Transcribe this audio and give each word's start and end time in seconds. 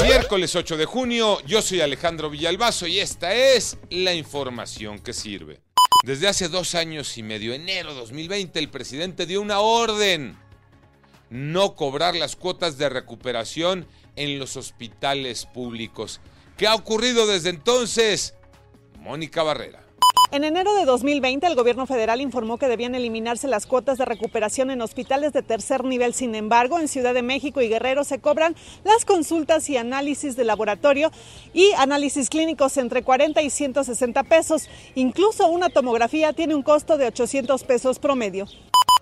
Miércoles 0.00 0.56
8 0.56 0.76
de 0.76 0.84
junio, 0.86 1.40
yo 1.46 1.60
soy 1.60 1.80
Alejandro 1.80 2.30
Villalbazo 2.30 2.86
y 2.86 2.98
esta 2.98 3.34
es 3.34 3.76
la 3.90 4.14
información 4.14 4.98
que 4.98 5.12
sirve. 5.12 5.60
Desde 6.04 6.28
hace 6.28 6.48
dos 6.48 6.74
años 6.74 7.18
y 7.18 7.22
medio, 7.22 7.52
enero 7.52 7.92
2020, 7.94 8.58
el 8.58 8.70
presidente 8.70 9.26
dio 9.26 9.40
una 9.42 9.60
orden. 9.60 10.36
No 11.30 11.76
cobrar 11.76 12.16
las 12.16 12.36
cuotas 12.36 12.78
de 12.78 12.88
recuperación 12.88 13.86
en 14.16 14.38
los 14.38 14.56
hospitales 14.56 15.46
públicos. 15.46 16.20
¿Qué 16.56 16.66
ha 16.66 16.74
ocurrido 16.74 17.26
desde 17.26 17.50
entonces? 17.50 18.34
Mónica 18.98 19.42
Barrera. 19.42 19.81
En 20.32 20.44
enero 20.44 20.74
de 20.74 20.86
2020, 20.86 21.46
el 21.46 21.54
gobierno 21.54 21.86
federal 21.86 22.22
informó 22.22 22.56
que 22.56 22.66
debían 22.66 22.94
eliminarse 22.94 23.48
las 23.48 23.66
cuotas 23.66 23.98
de 23.98 24.06
recuperación 24.06 24.70
en 24.70 24.80
hospitales 24.80 25.34
de 25.34 25.42
tercer 25.42 25.84
nivel. 25.84 26.14
Sin 26.14 26.34
embargo, 26.34 26.78
en 26.78 26.88
Ciudad 26.88 27.12
de 27.12 27.20
México 27.20 27.60
y 27.60 27.68
Guerrero 27.68 28.02
se 28.02 28.18
cobran 28.18 28.56
las 28.82 29.04
consultas 29.04 29.68
y 29.68 29.76
análisis 29.76 30.34
de 30.34 30.44
laboratorio 30.44 31.12
y 31.52 31.70
análisis 31.76 32.30
clínicos 32.30 32.78
entre 32.78 33.02
40 33.02 33.42
y 33.42 33.50
160 33.50 34.22
pesos. 34.22 34.70
Incluso 34.94 35.48
una 35.48 35.68
tomografía 35.68 36.32
tiene 36.32 36.54
un 36.54 36.62
costo 36.62 36.96
de 36.96 37.08
800 37.08 37.62
pesos 37.64 37.98
promedio. 37.98 38.46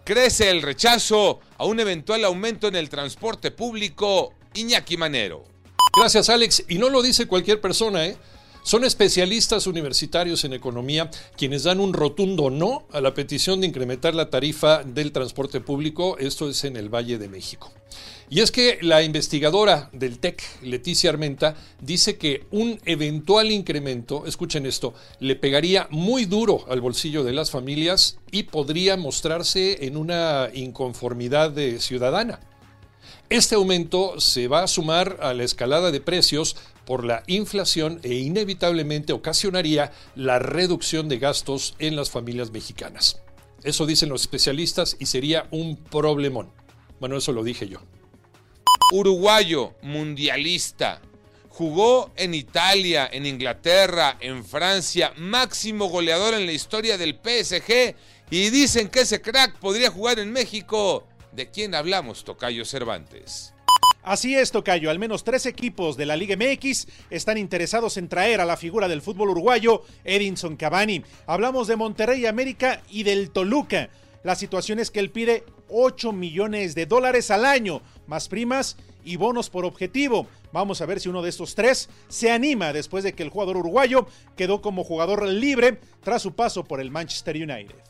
Crece 0.03 0.50
el 0.50 0.62
rechazo 0.62 1.39
a 1.59 1.65
un 1.65 1.78
eventual 1.78 2.25
aumento 2.25 2.67
en 2.67 2.75
el 2.75 2.89
transporte 2.89 3.53
público. 3.53 4.34
Iñaki 4.55 4.97
Manero. 4.97 5.44
Gracias, 5.97 6.28
Alex. 6.28 6.65
Y 6.69 6.78
no 6.78 6.89
lo 6.89 7.03
dice 7.03 7.28
cualquier 7.28 7.61
persona, 7.61 8.05
¿eh? 8.05 8.17
Son 8.62 8.84
especialistas 8.84 9.66
universitarios 9.66 10.44
en 10.44 10.53
economía 10.53 11.11
quienes 11.36 11.62
dan 11.62 11.80
un 11.80 11.94
rotundo 11.94 12.50
no 12.50 12.86
a 12.92 13.00
la 13.00 13.14
petición 13.14 13.61
de 13.61 13.66
incrementar 13.66 14.14
la 14.14 14.28
tarifa 14.28 14.84
del 14.84 15.12
transporte 15.12 15.61
público, 15.61 16.19
esto 16.19 16.48
es 16.48 16.64
en 16.64 16.77
el 16.77 16.88
Valle 16.88 17.19
de 17.19 17.28
México. 17.28 17.72
Y 18.28 18.41
es 18.41 18.53
que 18.53 18.78
la 18.83 19.03
investigadora 19.03 19.88
del 19.92 20.20
TEC, 20.20 20.42
Leticia 20.62 21.11
Armenta, 21.11 21.56
dice 21.81 22.16
que 22.16 22.44
un 22.53 22.78
eventual 22.84 23.50
incremento, 23.50 24.25
escuchen 24.27 24.66
esto, 24.66 24.94
le 25.19 25.34
pegaría 25.34 25.88
muy 25.91 26.27
duro 26.27 26.64
al 26.69 26.81
bolsillo 26.81 27.25
de 27.25 27.33
las 27.33 27.50
familias 27.50 28.19
y 28.31 28.44
podría 28.44 28.97
mostrarse 28.97 29.84
en 29.86 29.97
una 29.97 30.50
inconformidad 30.55 31.50
de 31.50 31.81
ciudadana. 31.81 32.38
Este 33.31 33.55
aumento 33.55 34.19
se 34.19 34.48
va 34.48 34.64
a 34.64 34.67
sumar 34.67 35.19
a 35.23 35.33
la 35.34 35.45
escalada 35.45 35.92
de 35.92 36.00
precios 36.00 36.56
por 36.84 37.05
la 37.05 37.23
inflación 37.28 38.00
e 38.03 38.14
inevitablemente 38.14 39.12
ocasionaría 39.12 39.92
la 40.17 40.41
reducción 40.41 41.09
de 41.09 41.20
gastos 41.20 41.77
en 41.78 41.95
las 41.95 42.11
familias 42.11 42.50
mexicanas. 42.50 43.20
Eso 43.62 43.87
dicen 43.87 44.09
los 44.09 44.22
especialistas 44.22 44.97
y 44.98 45.06
sería 45.06 45.47
un 45.53 45.77
problemón. 45.77 46.50
Bueno, 46.98 47.17
eso 47.17 47.31
lo 47.31 47.45
dije 47.45 47.69
yo. 47.69 47.78
Uruguayo, 48.91 49.75
mundialista. 49.81 51.00
Jugó 51.50 52.11
en 52.17 52.34
Italia, 52.34 53.09
en 53.12 53.27
Inglaterra, 53.27 54.17
en 54.19 54.44
Francia, 54.44 55.12
máximo 55.17 55.87
goleador 55.87 56.34
en 56.34 56.47
la 56.47 56.53
historia 56.53 56.98
del 56.98 57.15
PSG. 57.15 57.94
Y 58.32 58.50
dicen 58.50 58.88
que 58.88 59.03
ese 59.03 59.22
crack 59.22 59.56
podría 59.60 59.93
jugar 59.93 60.19
en 60.19 60.32
México. 60.32 61.06
¿De 61.33 61.49
quién 61.51 61.75
hablamos, 61.75 62.25
Tocayo 62.25 62.65
Cervantes? 62.65 63.55
Así 64.03 64.35
es, 64.35 64.51
Tocayo. 64.51 64.91
Al 64.91 64.99
menos 64.99 65.23
tres 65.23 65.47
equipos 65.47 65.97
de 65.97 66.07
la 66.07 66.17
Liga 66.17 66.37
MX 66.37 66.89
están 67.11 67.39
interesados 67.39 67.97
en 67.99 68.09
traer 68.09 68.41
a 68.41 68.45
la 68.45 68.57
figura 68.57 68.89
del 68.89 69.03
fútbol 69.03 69.31
uruguayo, 69.31 69.85
Edinson 70.05 70.57
Cavani. 70.57 71.05
Hablamos 71.27 71.69
de 71.69 71.77
Monterrey 71.77 72.27
América 72.27 72.83
y 72.91 73.05
del 73.05 73.31
Toluca. 73.31 73.91
La 74.25 74.35
situación 74.35 74.81
es 74.81 74.91
que 74.91 75.01
él 75.01 75.11
pide 75.11 75.45
8 75.69 76.13
millones 76.13 76.75
de 76.75 76.87
dólares 76.87 77.31
al 77.31 77.45
año, 77.45 77.81
más 78.07 78.29
primas 78.29 78.77
y 79.05 79.17
bonos 79.17 79.51
por 79.51 79.65
objetivo. 79.65 80.27
Vamos 80.53 80.81
a 80.81 80.87
ver 80.87 80.99
si 80.99 81.09
uno 81.09 81.23
de 81.23 81.31
estos 81.31 81.55
tres 81.55 81.89
se 82.09 82.31
anima 82.31 82.73
después 82.73 83.05
de 83.05 83.12
que 83.12 83.23
el 83.23 83.31
jugador 83.31 83.57
uruguayo 83.57 84.07
quedó 84.37 84.61
como 84.61 84.83
jugador 84.83 85.27
libre 85.29 85.79
tras 86.03 86.23
su 86.23 86.33
paso 86.33 86.65
por 86.65 86.81
el 86.81 86.91
Manchester 86.91 87.37
United. 87.37 87.90